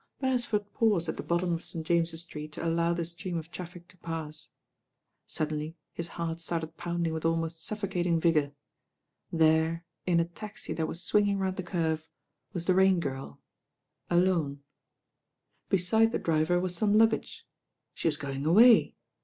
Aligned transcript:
Beresford 0.19 0.73
paused 0.73 1.09
at 1.09 1.17
the 1.17 1.21
bottom 1.21 1.53
of 1.53 1.63
St. 1.63 1.85
James's 1.85 2.23
Street 2.23 2.51
to 2.53 2.65
allow 2.67 2.91
the 2.91 3.05
stream 3.05 3.37
of 3.37 3.51
traffic 3.51 3.87
to 3.89 3.99
pass. 3.99 4.49
Sud 5.27 5.51
denly 5.51 5.75
his 5.93 6.07
heart 6.17 6.41
started 6.41 6.75
pounding 6.75 7.13
with 7.13 7.23
almost 7.23 7.57
suffo 7.57 7.87
cating 7.87 8.19
vigour. 8.19 8.53
There 9.31 9.85
in 10.07 10.19
a 10.19 10.25
taxi 10.25 10.73
that 10.73 10.87
was 10.87 11.03
swinging 11.03 11.37
round 11.37 11.55
the 11.57 11.61
curve 11.61 12.09
was 12.51 12.65
the 12.65 12.73
Rain 12.73 12.99
Girl— 12.99 13.41
alone. 14.09 14.63
Beside 15.69 15.69
laa 15.69 15.69
i 15.69 15.69
THE 15.69 15.69
PURSUIT 15.69 15.69
TO 15.69 15.69
FOLKESTONE 15.69 16.01
ItS 16.01 16.11
the 16.13 16.17
driver 16.47 16.59
was 16.59 16.75
tome 16.77 16.93
luggtge. 16.95 17.41
She 17.93 18.07
was 18.07 18.17
going 18.17 18.45
away. 18.47 18.95